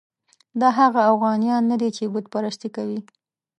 دا 0.59 0.69
هغه 0.79 1.01
اوغانیان 1.11 1.63
نه 1.71 1.75
دي 1.81 1.89
چې 1.97 2.03
بت 2.13 2.25
پرستي 2.33 2.69
کوي. 2.75 2.99